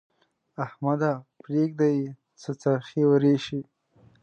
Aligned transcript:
احمده! 0.65 1.11
پرېږده 1.41 1.87
يې؛ 1.97 2.07
څه 2.41 2.51
څرخی 2.61 3.01
ورېشې. 3.07 3.61